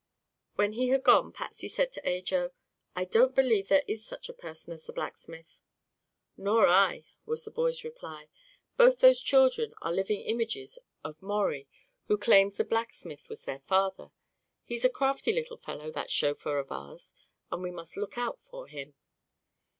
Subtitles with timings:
[0.55, 2.53] When he had gone Patsy said to Ajo:
[2.95, 5.59] "I don't believe there is any such person as the blacksmith."
[6.35, 8.27] "Nor I," was the boy's reply.
[8.77, 11.67] "Both those children are living images of Maurie,
[12.07, 14.09] who claims the blacksmith was their father.
[14.63, 17.13] He's a crafty little fellow, that chauffeur of ours,
[17.51, 18.95] and we must look out for him."